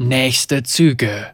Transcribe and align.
Nächste 0.00 0.62
Züge. 0.62 1.26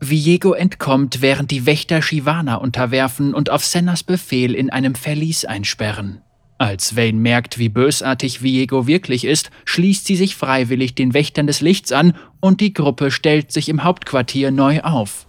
Viego 0.00 0.54
entkommt, 0.54 1.20
während 1.20 1.50
die 1.50 1.66
Wächter 1.66 2.00
Shivana 2.00 2.54
unterwerfen 2.54 3.34
und 3.34 3.50
auf 3.50 3.66
Sennas 3.66 4.02
Befehl 4.02 4.54
in 4.54 4.70
einem 4.70 4.94
Verlies 4.94 5.44
einsperren. 5.44 6.22
Als 6.56 6.96
Vane 6.96 7.18
merkt, 7.18 7.58
wie 7.58 7.68
bösartig 7.68 8.42
Viego 8.42 8.86
wirklich 8.86 9.26
ist, 9.26 9.50
schließt 9.66 10.06
sie 10.06 10.16
sich 10.16 10.36
freiwillig 10.36 10.94
den 10.94 11.12
Wächtern 11.12 11.46
des 11.46 11.60
Lichts 11.60 11.92
an 11.92 12.16
und 12.40 12.62
die 12.62 12.72
Gruppe 12.72 13.10
stellt 13.10 13.52
sich 13.52 13.68
im 13.68 13.84
Hauptquartier 13.84 14.50
neu 14.50 14.80
auf. 14.80 15.26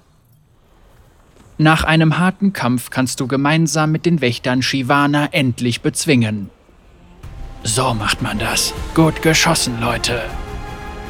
Nach 1.58 1.84
einem 1.84 2.18
harten 2.18 2.54
Kampf 2.54 2.92
kannst 2.92 3.20
du 3.20 3.28
gemeinsam 3.28 3.92
mit 3.92 4.06
den 4.06 4.22
Wächtern 4.22 4.62
Shivana 4.62 5.28
endlich 5.34 5.82
bezwingen. 5.82 6.50
So 7.64 7.94
macht 7.94 8.22
man 8.22 8.40
das. 8.40 8.74
Gut 8.96 9.22
geschossen, 9.22 9.82
Leute. 9.82 10.22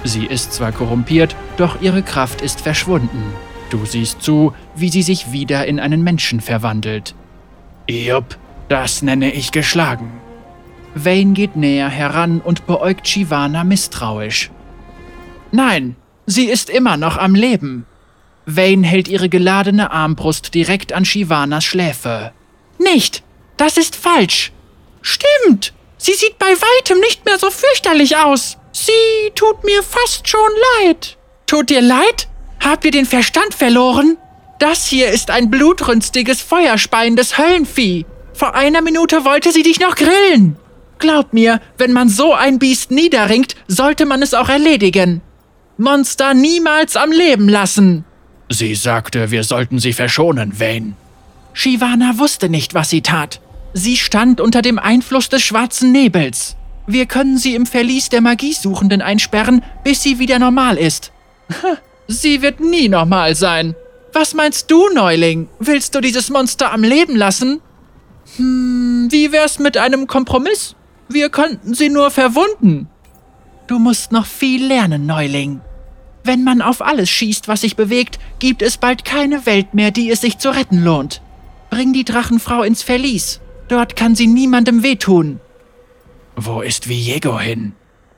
Sie 0.03 0.25
ist 0.25 0.53
zwar 0.53 0.71
korrumpiert, 0.71 1.35
doch 1.57 1.81
ihre 1.81 2.01
Kraft 2.03 2.41
ist 2.41 2.61
verschwunden. 2.61 3.33
Du 3.69 3.85
siehst 3.85 4.21
zu, 4.21 4.53
wie 4.75 4.89
sie 4.89 5.03
sich 5.03 5.31
wieder 5.31 5.65
in 5.65 5.79
einen 5.79 6.03
Menschen 6.03 6.41
verwandelt. 6.41 7.15
Jupp, 7.87 8.37
das 8.67 9.01
nenne 9.01 9.31
ich 9.31 9.51
geschlagen. 9.51 10.11
Vane 10.95 11.33
geht 11.33 11.55
näher 11.55 11.89
heran 11.89 12.41
und 12.41 12.67
beäugt 12.67 13.07
Shivana 13.07 13.63
misstrauisch. 13.63 14.51
Nein, 15.51 15.95
sie 16.25 16.45
ist 16.45 16.69
immer 16.69 16.97
noch 16.97 17.17
am 17.17 17.35
Leben. 17.35 17.85
Vane 18.45 18.85
hält 18.85 19.07
ihre 19.07 19.29
geladene 19.29 19.91
Armbrust 19.91 20.53
direkt 20.53 20.93
an 20.93 21.05
Shivanas 21.05 21.63
Schläfe. 21.63 22.31
Nicht! 22.79 23.23
Das 23.57 23.77
ist 23.77 23.95
falsch! 23.95 24.51
Stimmt! 25.01 25.73
Sie 25.97 26.13
sieht 26.13 26.39
bei 26.39 26.47
weitem 26.47 26.99
nicht 26.99 27.25
mehr 27.25 27.37
so 27.37 27.49
fürchterlich 27.51 28.17
aus! 28.17 28.57
Sie 28.71 29.31
tut 29.35 29.63
mir 29.63 29.83
fast 29.83 30.27
schon 30.27 30.51
leid! 30.79 31.17
Tut 31.47 31.69
dir 31.69 31.81
leid? 31.81 32.27
Habt 32.59 32.85
ihr 32.85 32.91
den 32.91 33.05
Verstand 33.05 33.53
verloren? 33.53 34.17
Das 34.59 34.85
hier 34.85 35.09
ist 35.09 35.31
ein 35.31 35.49
blutrünstiges, 35.49 36.41
feuerspeiendes 36.41 37.37
Höllenvieh. 37.37 38.05
Vor 38.33 38.55
einer 38.55 38.81
Minute 38.81 39.25
wollte 39.25 39.51
sie 39.51 39.63
dich 39.63 39.79
noch 39.79 39.95
grillen. 39.95 40.55
Glaub 40.99 41.33
mir, 41.33 41.59
wenn 41.77 41.91
man 41.93 42.09
so 42.09 42.33
ein 42.33 42.59
Biest 42.59 42.91
niederringt, 42.91 43.55
sollte 43.67 44.05
man 44.05 44.21
es 44.21 44.33
auch 44.33 44.49
erledigen. 44.49 45.21
Monster 45.77 46.35
niemals 46.35 46.95
am 46.95 47.11
Leben 47.11 47.49
lassen. 47.49 48.05
Sie 48.49 48.75
sagte, 48.75 49.31
wir 49.31 49.43
sollten 49.43 49.79
sie 49.79 49.93
verschonen, 49.93 50.59
Vane. 50.59 50.93
Shivana 51.53 52.19
wusste 52.19 52.49
nicht, 52.49 52.73
was 52.73 52.89
sie 52.89 53.01
tat. 53.01 53.41
Sie 53.73 53.97
stand 53.97 54.39
unter 54.39 54.61
dem 54.61 54.77
Einfluss 54.77 55.29
des 55.29 55.41
schwarzen 55.41 55.91
Nebels. 55.91 56.55
Wir 56.87 57.05
können 57.05 57.37
sie 57.37 57.55
im 57.55 57.65
Verlies 57.65 58.09
der 58.09 58.21
Magiesuchenden 58.21 59.01
einsperren, 59.01 59.63
bis 59.83 60.03
sie 60.03 60.19
wieder 60.19 60.39
normal 60.39 60.77
ist. 60.77 61.11
Sie 62.07 62.41
wird 62.41 62.59
nie 62.59 62.89
normal 62.89 63.35
sein. 63.35 63.73
Was 64.11 64.33
meinst 64.33 64.69
du, 64.69 64.89
Neuling? 64.89 65.47
Willst 65.59 65.95
du 65.95 66.01
dieses 66.01 66.29
Monster 66.29 66.73
am 66.73 66.83
Leben 66.83 67.15
lassen? 67.15 67.61
Hm, 68.35 69.07
wie 69.09 69.31
wär's 69.31 69.59
mit 69.59 69.77
einem 69.77 70.07
Kompromiss? 70.07 70.75
Wir 71.07 71.29
könnten 71.29 71.73
sie 71.73 71.89
nur 71.89 72.11
verwunden. 72.11 72.89
Du 73.67 73.79
musst 73.79 74.11
noch 74.11 74.25
viel 74.25 74.65
lernen, 74.65 75.05
Neuling. 75.05 75.61
Wenn 76.23 76.43
man 76.43 76.61
auf 76.61 76.81
alles 76.81 77.09
schießt, 77.09 77.47
was 77.47 77.61
sich 77.61 77.75
bewegt, 77.75 78.19
gibt 78.39 78.61
es 78.61 78.77
bald 78.77 79.05
keine 79.05 79.45
Welt 79.45 79.73
mehr, 79.73 79.91
die 79.91 80.11
es 80.11 80.21
sich 80.21 80.37
zu 80.37 80.49
retten 80.49 80.83
lohnt. 80.83 81.21
Bring 81.69 81.93
die 81.93 82.03
Drachenfrau 82.03 82.63
ins 82.63 82.83
Verlies. 82.83 83.39
Dort 83.69 83.95
kann 83.95 84.15
sie 84.15 84.27
niemandem 84.27 84.83
wehtun. 84.83 85.39
Wo 86.35 86.61
ist 86.61 86.89
Viego 86.89 87.39
hin? 87.39 87.73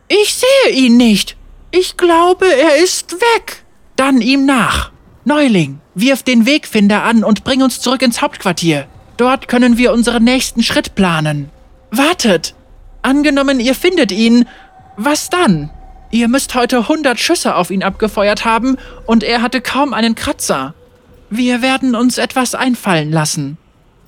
Ich 0.07 0.35
sehe 0.35 0.73
ihn 0.73 0.97
nicht. 0.97 1.35
Ich 1.71 1.97
glaube, 1.97 2.45
er 2.45 2.77
ist 2.77 3.13
weg. 3.13 3.63
Dann 3.95 4.21
ihm 4.21 4.45
nach. 4.45 4.91
Neuling, 5.25 5.79
wirf 5.95 6.23
den 6.23 6.45
Wegfinder 6.45 7.03
an 7.03 7.23
und 7.23 7.43
bring 7.43 7.63
uns 7.63 7.79
zurück 7.79 8.01
ins 8.01 8.21
Hauptquartier. 8.21 8.87
Dort 9.17 9.47
können 9.47 9.77
wir 9.77 9.93
unseren 9.93 10.23
nächsten 10.23 10.63
Schritt 10.63 10.95
planen. 10.95 11.49
Wartet! 11.91 12.55
Angenommen, 13.01 13.59
ihr 13.59 13.75
findet 13.75 14.11
ihn. 14.11 14.47
Was 14.97 15.29
dann? 15.29 15.69
Ihr 16.11 16.27
müsst 16.27 16.55
heute 16.55 16.79
100 16.79 17.19
Schüsse 17.19 17.55
auf 17.55 17.71
ihn 17.71 17.83
abgefeuert 17.83 18.45
haben 18.45 18.77
und 19.05 19.23
er 19.23 19.41
hatte 19.41 19.61
kaum 19.61 19.93
einen 19.93 20.15
Kratzer. 20.15 20.73
Wir 21.29 21.61
werden 21.61 21.95
uns 21.95 22.17
etwas 22.17 22.53
einfallen 22.53 23.11
lassen. 23.11 23.57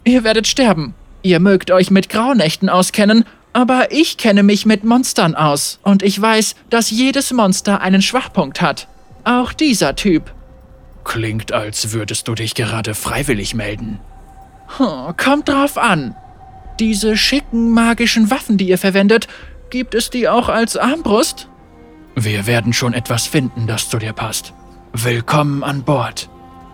Ihr 0.04 0.24
werdet 0.24 0.48
sterben. 0.48 0.94
Ihr 1.24 1.40
mögt 1.40 1.72
euch 1.72 1.90
mit 1.90 2.10
Graunächten 2.10 2.70
auskennen, 2.70 3.26
aber 3.56 3.94
ich 3.94 4.18
kenne 4.18 4.44
mich 4.44 4.66
mit 4.66 4.84
Monstern 4.84 5.34
aus 5.34 5.80
und 5.82 6.04
ich 6.04 6.22
weiß, 6.22 6.56
dass 6.70 6.92
jedes 6.92 7.32
Monster 7.32 7.80
einen 7.80 8.02
Schwachpunkt 8.02 8.62
hat. 8.62 8.90
Auch 9.24 9.54
dieser 9.54 9.96
Typ. 9.96 10.34
Klingt, 11.06 11.54
als 11.54 11.94
würdest 11.94 12.28
du 12.28 12.36
dich 12.36 12.54
gerade 12.54 12.94
freiwillig 12.94 13.56
melden. 13.56 14.02
Hm, 14.76 15.16
kommt 15.16 15.48
drauf 15.48 15.78
an. 15.78 16.18
Diese 16.82 17.16
schicken 17.16 17.72
magischen 17.72 18.30
Waffen, 18.30 18.58
die 18.58 18.68
ihr 18.68 18.78
verwendet, 18.78 19.30
gibt 19.70 19.96
es 19.96 20.10
die 20.10 20.28
auch 20.28 20.50
als 20.50 20.76
Armbrust? 20.76 21.48
Wir 22.14 22.48
werden 22.48 22.74
schon 22.74 22.94
etwas 22.94 23.26
finden, 23.26 23.68
das 23.68 23.88
zu 23.88 24.00
dir 24.00 24.12
passt. 24.12 24.54
Willkommen 24.92 25.64
an 25.64 25.84
Bord. 25.84 26.30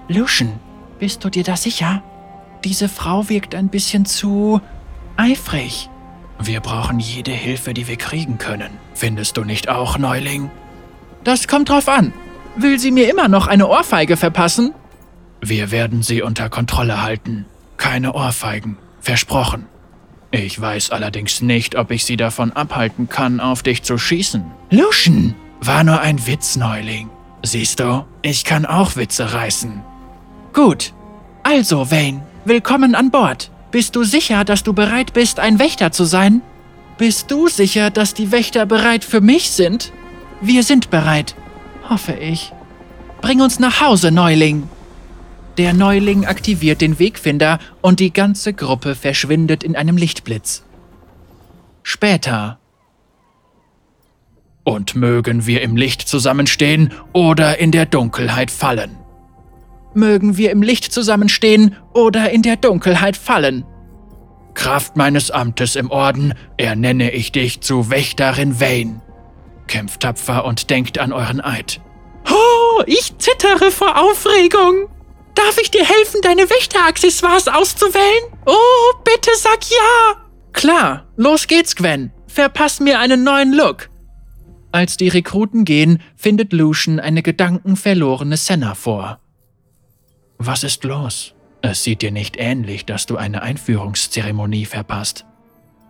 Lucian, 0.08 0.60
bist 0.98 1.24
du 1.24 1.30
dir 1.30 1.44
da 1.44 1.56
sicher? 1.56 2.02
Diese 2.64 2.90
Frau 2.90 3.30
wirkt 3.30 3.54
ein 3.54 3.70
bisschen 3.70 4.08
zu 4.08 4.62
eifrig. 5.16 5.91
Wir 6.44 6.60
brauchen 6.60 7.00
jede 7.00 7.32
Hilfe, 7.32 7.74
die 7.74 7.88
wir 7.88 7.98
kriegen 7.98 8.38
können. 8.38 8.72
Findest 8.96 9.38
du 9.38 9.44
nicht 9.44 9.70
auch, 9.70 9.98
Neuling? 9.98 10.50
Das 11.24 11.48
kommt 11.48 11.70
drauf 11.70 11.88
an. 11.88 12.14
Will 12.56 12.80
sie 12.80 12.92
mir 12.92 13.10
immer 13.10 13.28
noch 13.28 13.48
eine 13.48 13.68
Ohrfeige 13.68 14.18
verpassen? 14.18 14.74
Wir 15.40 15.72
werden 15.72 16.02
sie 16.02 16.22
unter 16.22 16.50
Kontrolle 16.50 17.02
halten. 17.04 17.46
Keine 17.78 18.14
Ohrfeigen. 18.14 18.78
Versprochen. 19.00 19.68
Ich 20.32 20.60
weiß 20.60 20.92
allerdings 20.92 21.42
nicht, 21.42 21.76
ob 21.76 21.92
ich 21.92 22.06
sie 22.06 22.18
davon 22.18 22.52
abhalten 22.54 23.08
kann, 23.10 23.40
auf 23.40 23.64
dich 23.64 23.84
zu 23.84 23.98
schießen. 23.98 24.44
Lucian! 24.72 25.36
War 25.60 25.84
nur 25.84 26.00
ein 26.00 26.26
Witz, 26.26 26.56
Neuling. 26.56 27.10
Siehst 27.44 27.80
du, 27.80 28.06
ich 28.24 28.46
kann 28.46 28.66
auch 28.66 28.96
Witze 28.96 29.34
reißen. 29.34 29.84
Gut. 30.54 30.94
Also, 31.44 31.92
Wayne, 31.92 32.24
willkommen 32.46 32.96
an 32.96 33.12
Bord. 33.12 33.52
Bist 33.72 33.96
du 33.96 34.04
sicher, 34.04 34.44
dass 34.44 34.64
du 34.64 34.74
bereit 34.74 35.14
bist, 35.14 35.40
ein 35.40 35.58
Wächter 35.58 35.92
zu 35.92 36.04
sein? 36.04 36.42
Bist 36.98 37.32
du 37.32 37.48
sicher, 37.48 37.90
dass 37.90 38.14
die 38.14 38.32
Wächter 38.32 38.66
bereit 38.66 39.06
für 39.06 39.22
mich 39.22 39.50
sind? 39.52 39.94
Wir 40.42 40.64
sind 40.64 40.90
bereit. 40.90 41.36
Hoffe 41.90 42.14
ich. 42.14 42.52
Bring 43.22 43.42
uns 43.42 43.60
nach 43.60 43.80
Hause, 43.82 44.12
Neuling. 44.12 44.68
Der 45.58 45.74
Neuling 45.74 46.26
aktiviert 46.26 46.82
den 46.82 47.00
Wegfinder 47.00 47.60
und 47.82 48.00
die 48.00 48.12
ganze 48.12 48.54
Gruppe 48.54 48.96
verschwindet 48.96 49.64
in 49.64 49.76
einem 49.76 49.98
Lichtblitz. 49.98 50.64
Später. 51.84 52.60
Und 54.64 54.96
mögen 54.96 55.46
wir 55.46 55.62
im 55.62 55.76
Licht 55.76 56.08
zusammenstehen 56.08 56.94
oder 57.14 57.58
in 57.60 57.72
der 57.72 57.86
Dunkelheit 57.86 58.52
fallen. 58.52 59.01
Mögen 59.94 60.38
wir 60.38 60.52
im 60.52 60.62
Licht 60.62 60.92
zusammenstehen 60.92 61.76
oder 61.94 62.32
in 62.32 62.42
der 62.42 62.56
Dunkelheit 62.56 63.18
fallen. 63.18 63.66
Kraft 64.54 64.98
meines 64.98 65.32
Amtes 65.32 65.76
im 65.76 65.92
Orden 65.92 66.34
ernenne 66.58 67.12
ich 67.12 67.32
dich 67.32 67.62
zu 67.62 67.90
Wächterin 67.90 68.60
Vane. 68.60 69.02
Kämpft 69.68 70.02
tapfer 70.02 70.46
und 70.46 70.70
denkt 70.70 71.00
an 71.00 71.14
euren 71.14 71.42
Eid. 71.42 71.80
Oh, 72.30 72.84
ich 72.86 73.18
zittere 73.18 73.72
vor 73.72 73.98
Aufregung. 73.98 74.90
Darf 75.36 75.58
ich 75.62 75.72
dir 75.72 75.86
helfen, 75.86 76.22
deine 76.22 76.50
Wächteraccessoires 76.50 77.48
auszuwählen? 77.48 78.24
Oh, 78.46 78.98
bitte 79.04 79.32
sag 79.38 79.70
ja. 79.70 80.22
Klar, 80.52 81.08
los 81.16 81.48
geht's, 81.48 81.76
Gwen. 81.76 82.12
Verpass 82.28 82.80
mir 82.80 83.00
einen 83.00 83.24
neuen 83.24 83.54
Look. 83.54 83.90
Als 84.74 84.98
die 84.98 85.08
Rekruten 85.08 85.66
gehen, 85.66 86.02
findet 86.16 86.54
Lucian 86.54 87.00
eine 87.00 87.24
gedankenverlorene 87.24 88.38
Senna 88.38 88.76
vor. 88.76 89.21
Was 90.44 90.64
ist 90.64 90.84
los? 90.84 91.34
Es 91.62 91.84
sieht 91.84 92.02
dir 92.02 92.12
nicht 92.12 92.36
ähnlich, 92.38 92.86
dass 92.86 93.06
du 93.06 93.18
eine 93.18 93.44
Einführungszeremonie 93.44 94.66
verpasst. 94.66 95.26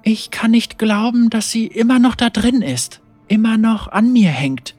Ich 0.04 0.32
kann 0.32 0.52
nicht 0.52 0.78
glauben, 0.78 1.30
dass 1.30 1.52
sie 1.52 1.68
immer 1.68 2.00
noch 2.00 2.16
da 2.16 2.30
drin 2.30 2.62
ist 2.62 3.02
immer 3.32 3.58
noch 3.58 3.88
an 3.88 4.12
mir 4.12 4.30
hängt. 4.30 4.76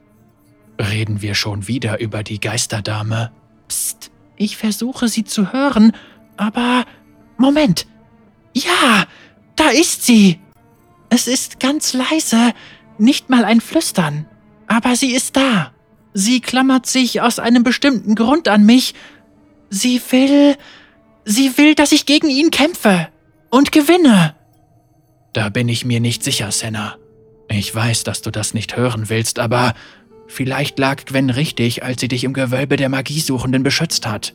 Reden 0.79 1.23
wir 1.23 1.33
schon 1.33 1.67
wieder 1.67 1.99
über 1.99 2.21
die 2.21 2.39
Geisterdame? 2.39 3.31
Psst, 3.67 4.11
ich 4.37 4.57
versuche 4.57 5.07
sie 5.07 5.23
zu 5.23 5.51
hören, 5.51 5.91
aber 6.37 6.85
Moment. 7.37 7.87
Ja, 8.53 9.05
da 9.55 9.69
ist 9.69 10.05
sie. 10.05 10.39
Es 11.09 11.27
ist 11.27 11.59
ganz 11.59 11.93
leise, 11.93 12.53
nicht 12.99 13.31
mal 13.31 13.43
ein 13.43 13.59
Flüstern, 13.59 14.27
aber 14.67 14.95
sie 14.95 15.15
ist 15.15 15.35
da. 15.35 15.71
Sie 16.13 16.39
klammert 16.39 16.85
sich 16.85 17.21
aus 17.21 17.39
einem 17.39 17.63
bestimmten 17.63 18.13
Grund 18.13 18.47
an 18.47 18.67
mich. 18.67 18.93
Sie 19.73 19.99
will, 20.11 20.55
sie 21.25 21.57
will, 21.57 21.73
dass 21.73 21.91
ich 21.91 22.05
gegen 22.05 22.29
ihn 22.29 22.51
kämpfe 22.51 23.07
und 23.49 23.71
gewinne. 23.71 24.35
Da 25.33 25.49
bin 25.49 25.67
ich 25.67 25.83
mir 25.83 25.99
nicht 25.99 26.23
sicher, 26.23 26.51
Senna. 26.51 26.97
Ich 27.49 27.73
weiß, 27.73 28.03
dass 28.03 28.21
du 28.21 28.29
das 28.29 28.53
nicht 28.53 28.77
hören 28.77 29.09
willst, 29.09 29.39
aber 29.39 29.73
Vielleicht 30.27 30.79
lag 30.79 31.05
Gwen 31.05 31.29
richtig, 31.29 31.83
als 31.83 32.01
sie 32.01 32.07
dich 32.07 32.23
im 32.23 32.33
Gewölbe 32.33 32.75
der 32.75 32.89
Magiesuchenden 32.89 33.61
beschützt 33.61 34.07
hat. 34.07 34.33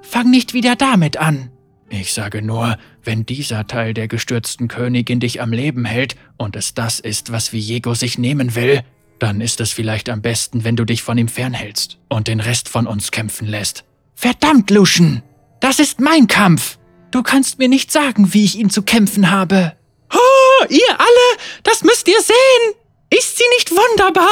Fang 0.00 0.30
nicht 0.30 0.54
wieder 0.54 0.74
damit 0.74 1.18
an. 1.18 1.50
Ich 1.90 2.14
sage 2.14 2.40
nur, 2.40 2.78
wenn 3.02 3.26
dieser 3.26 3.66
Teil 3.66 3.92
der 3.92 4.08
gestürzten 4.08 4.68
Königin 4.68 5.20
dich 5.20 5.42
am 5.42 5.52
Leben 5.52 5.84
hält 5.84 6.16
und 6.38 6.56
es 6.56 6.72
das 6.72 6.98
ist, 6.98 7.30
was 7.30 7.52
Viego 7.52 7.94
sich 7.94 8.16
nehmen 8.16 8.54
will, 8.54 8.80
dann 9.18 9.42
ist 9.42 9.60
es 9.60 9.72
vielleicht 9.72 10.08
am 10.08 10.22
besten, 10.22 10.64
wenn 10.64 10.76
du 10.76 10.84
dich 10.84 11.02
von 11.02 11.18
ihm 11.18 11.28
fernhältst 11.28 11.98
und 12.08 12.26
den 12.26 12.40
Rest 12.40 12.68
von 12.68 12.86
uns 12.86 13.10
kämpfen 13.10 13.46
lässt. 13.46 13.84
Verdammt, 14.14 14.70
Luschen! 14.70 15.22
Das 15.60 15.78
ist 15.78 16.00
mein 16.00 16.26
Kampf! 16.26 16.78
Du 17.10 17.22
kannst 17.22 17.58
mir 17.58 17.68
nicht 17.68 17.92
sagen, 17.92 18.32
wie 18.34 18.44
ich 18.44 18.56
ihn 18.58 18.70
zu 18.70 18.82
kämpfen 18.82 19.30
habe. 19.30 19.76
Oh, 20.12 20.64
ihr 20.68 20.90
alle, 20.90 21.38
das 21.62 21.82
müsst 21.82 22.08
ihr 22.08 22.20
sehen! 22.20 22.74
Ist 23.10 23.38
sie 23.38 23.44
nicht 23.56 23.70
wunderbar? 23.70 24.28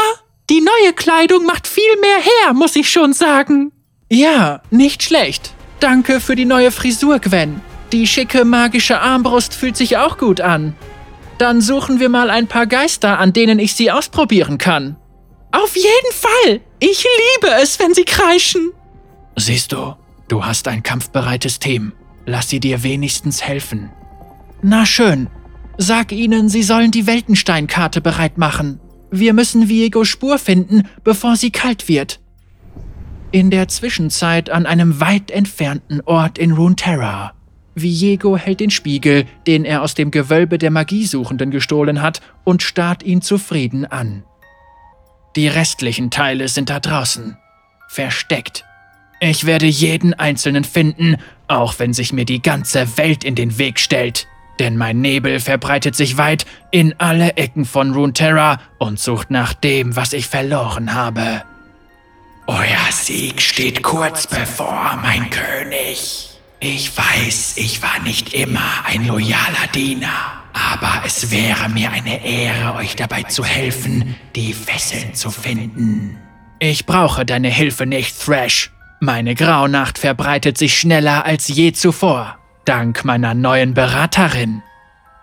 Die 0.50 0.60
neue 0.60 0.92
Kleidung 0.92 1.46
macht 1.46 1.66
viel 1.66 1.96
mehr 2.00 2.18
her, 2.18 2.52
muss 2.52 2.74
ich 2.74 2.90
schon 2.90 3.12
sagen. 3.12 3.72
Ja, 4.10 4.62
nicht 4.70 5.02
schlecht. 5.02 5.54
Danke 5.80 6.20
für 6.20 6.36
die 6.36 6.44
neue 6.44 6.70
Frisur, 6.70 7.18
Gwen. 7.18 7.60
Die 7.92 8.06
schicke 8.06 8.44
magische 8.44 9.00
Armbrust 9.00 9.54
fühlt 9.54 9.76
sich 9.76 9.96
auch 9.98 10.18
gut 10.18 10.40
an. 10.40 10.74
Dann 11.38 11.60
suchen 11.60 12.00
wir 12.00 12.08
mal 12.08 12.30
ein 12.30 12.46
paar 12.46 12.66
Geister, 12.66 13.18
an 13.18 13.32
denen 13.32 13.58
ich 13.58 13.74
sie 13.74 13.90
ausprobieren 13.90 14.58
kann. 14.58 14.96
Auf 15.52 15.76
jeden 15.76 16.12
Fall! 16.12 16.60
Ich 16.78 17.04
liebe 17.04 17.54
es, 17.60 17.78
wenn 17.78 17.94
sie 17.94 18.04
kreischen. 18.04 18.72
Siehst 19.36 19.72
du, 19.72 19.94
du 20.28 20.44
hast 20.44 20.68
ein 20.68 20.82
kampfbereites 20.82 21.58
Team. 21.58 21.92
Lass 22.26 22.48
sie 22.48 22.60
dir 22.60 22.82
wenigstens 22.82 23.42
helfen. 23.42 23.90
Na 24.62 24.86
schön. 24.86 25.28
Sag 25.78 26.12
ihnen, 26.12 26.48
sie 26.48 26.62
sollen 26.62 26.90
die 26.90 27.06
Weltensteinkarte 27.06 28.00
bereit 28.00 28.38
machen. 28.38 28.78
Wir 29.10 29.32
müssen 29.32 29.68
Viegos 29.68 30.08
Spur 30.08 30.38
finden, 30.38 30.88
bevor 31.02 31.36
sie 31.36 31.50
kalt 31.50 31.88
wird. 31.88 32.20
In 33.30 33.50
der 33.50 33.68
Zwischenzeit 33.68 34.50
an 34.50 34.66
einem 34.66 35.00
weit 35.00 35.30
entfernten 35.30 36.00
Ort 36.02 36.38
in 36.38 36.52
Runeterra. 36.52 37.32
Viego 37.74 38.36
hält 38.36 38.60
den 38.60 38.70
Spiegel, 38.70 39.24
den 39.46 39.64
er 39.64 39.82
aus 39.82 39.94
dem 39.94 40.10
Gewölbe 40.10 40.58
der 40.58 40.70
Magiesuchenden 40.70 41.50
gestohlen 41.50 42.02
hat, 42.02 42.20
und 42.44 42.62
starrt 42.62 43.02
ihn 43.02 43.22
zufrieden 43.22 43.86
an. 43.86 44.24
Die 45.36 45.48
restlichen 45.48 46.10
Teile 46.10 46.48
sind 46.48 46.68
da 46.68 46.78
draußen. 46.78 47.38
Versteckt. 47.88 48.64
Ich 49.24 49.46
werde 49.46 49.66
jeden 49.66 50.14
einzelnen 50.14 50.64
finden, 50.64 51.16
auch 51.46 51.78
wenn 51.78 51.92
sich 51.92 52.12
mir 52.12 52.24
die 52.24 52.42
ganze 52.42 52.96
Welt 52.96 53.22
in 53.22 53.36
den 53.36 53.56
Weg 53.56 53.78
stellt. 53.78 54.26
Denn 54.58 54.76
mein 54.76 55.00
Nebel 55.00 55.38
verbreitet 55.38 55.94
sich 55.94 56.18
weit 56.18 56.44
in 56.72 56.96
alle 56.98 57.36
Ecken 57.36 57.64
von 57.64 57.94
Runeterra 57.94 58.58
und 58.78 58.98
sucht 58.98 59.30
nach 59.30 59.54
dem, 59.54 59.94
was 59.94 60.12
ich 60.12 60.26
verloren 60.26 60.92
habe. 60.94 61.44
Euer 62.48 62.90
Sieg 62.90 63.40
steht 63.40 63.84
kurz 63.84 64.26
bevor, 64.26 64.98
mein 65.00 65.30
König. 65.30 66.30
Ich 66.58 66.90
weiß, 66.98 67.58
ich 67.58 67.80
war 67.80 68.00
nicht 68.02 68.34
immer 68.34 68.84
ein 68.86 69.06
loyaler 69.06 69.68
Diener, 69.72 70.42
aber 70.52 71.04
es 71.06 71.30
wäre 71.30 71.68
mir 71.68 71.92
eine 71.92 72.26
Ehre, 72.26 72.74
euch 72.74 72.96
dabei 72.96 73.22
zu 73.22 73.44
helfen, 73.44 74.16
die 74.34 74.52
Fesseln 74.52 75.14
zu 75.14 75.30
finden. 75.30 76.18
Ich 76.58 76.86
brauche 76.86 77.24
deine 77.24 77.50
Hilfe 77.50 77.86
nicht, 77.86 78.20
Thrash. 78.20 78.72
Meine 79.04 79.34
Graunacht 79.34 79.98
verbreitet 79.98 80.56
sich 80.56 80.78
schneller 80.78 81.24
als 81.24 81.48
je 81.48 81.72
zuvor, 81.72 82.38
dank 82.64 83.04
meiner 83.04 83.34
neuen 83.34 83.74
Beraterin. 83.74 84.62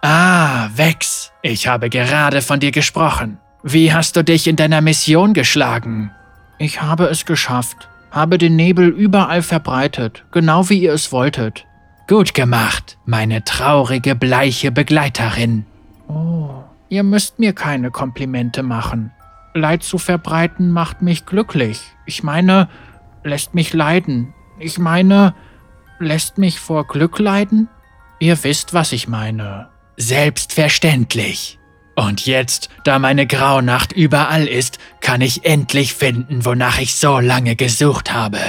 Ah, 0.01 0.67
Vex, 0.75 1.31
ich 1.43 1.65
habe 1.69 1.89
gerade 1.89 2.41
von 2.41 2.59
dir 2.59 2.71
gesprochen. 2.71 3.37
Wie 3.63 3.93
hast 3.93 4.17
du 4.17 4.23
dich 4.25 4.47
in 4.47 4.57
deiner 4.57 4.81
Mission 4.81 5.33
geschlagen? 5.33 6.11
Ich 6.57 6.81
habe 6.81 7.05
es 7.05 7.23
geschafft, 7.23 7.87
habe 8.11 8.37
den 8.37 8.57
Nebel 8.57 8.89
überall 8.89 9.41
verbreitet, 9.41 10.25
genau 10.33 10.67
wie 10.67 10.79
ihr 10.79 10.91
es 10.91 11.13
wolltet. 11.13 11.65
Gut 12.09 12.33
gemacht, 12.33 12.97
meine 13.05 13.45
traurige, 13.45 14.13
bleiche 14.13 14.73
Begleiterin. 14.73 15.65
Oh, 16.09 16.49
ihr 16.89 17.03
müsst 17.03 17.39
mir 17.39 17.53
keine 17.53 17.91
Komplimente 17.91 18.61
machen. 18.61 19.13
Leid 19.53 19.83
zu 19.83 19.97
verbreiten 19.97 20.69
macht 20.69 21.01
mich 21.01 21.25
glücklich. 21.25 21.79
Ich 22.05 22.23
meine, 22.23 22.67
lässt 23.23 23.53
mich 23.53 23.73
leiden. 23.73 24.33
Ich 24.59 24.77
meine, 24.77 25.35
lässt 25.99 26.37
mich 26.37 26.59
vor 26.59 26.87
Glück 26.87 27.19
leiden? 27.19 27.69
Ihr 28.19 28.43
wisst, 28.43 28.73
was 28.73 28.91
ich 28.91 29.07
meine. 29.07 29.69
Selbstverständlich. 29.97 31.59
Und 31.95 32.25
jetzt, 32.25 32.69
da 32.85 32.97
meine 32.99 33.27
Graunacht 33.27 33.91
überall 33.91 34.47
ist, 34.47 34.79
kann 35.01 35.21
ich 35.21 35.45
endlich 35.45 35.93
finden, 35.93 36.45
wonach 36.45 36.79
ich 36.79 36.95
so 36.95 37.19
lange 37.19 37.55
gesucht 37.55 38.13
habe. 38.13 38.39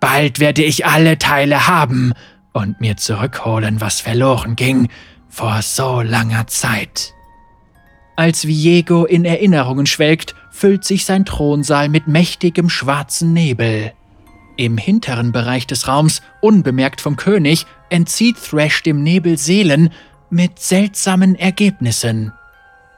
Bald 0.00 0.40
werde 0.40 0.64
ich 0.64 0.84
alle 0.84 1.18
Teile 1.18 1.68
haben 1.68 2.12
und 2.52 2.80
mir 2.80 2.96
zurückholen, 2.96 3.80
was 3.80 4.00
verloren 4.00 4.56
ging 4.56 4.88
vor 5.28 5.62
so 5.62 6.02
langer 6.02 6.46
Zeit. 6.46 7.14
Als 8.16 8.46
Viego 8.46 9.04
in 9.04 9.24
Erinnerungen 9.24 9.86
schwelgt, 9.86 10.34
füllt 10.50 10.84
sich 10.84 11.04
sein 11.04 11.24
Thronsaal 11.24 11.88
mit 11.88 12.08
mächtigem 12.08 12.68
schwarzen 12.68 13.32
Nebel. 13.32 13.92
Im 14.56 14.76
hinteren 14.76 15.32
Bereich 15.32 15.66
des 15.66 15.88
Raums, 15.88 16.20
unbemerkt 16.40 17.00
vom 17.00 17.16
König, 17.16 17.64
entzieht 17.88 18.36
Thrash 18.36 18.82
dem 18.82 19.02
Nebel 19.02 19.38
Seelen 19.38 19.90
mit 20.28 20.58
seltsamen 20.58 21.36
Ergebnissen. 21.36 22.32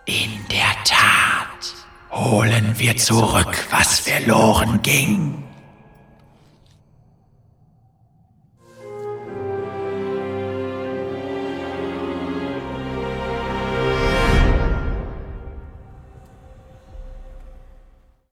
In 0.05 0.31
der 0.51 0.75
Tat 0.85 1.75
holen 2.11 2.75
wir 2.77 2.97
zurück, 2.97 3.57
was 3.71 4.01
verloren 4.01 4.83
ging. 4.83 5.45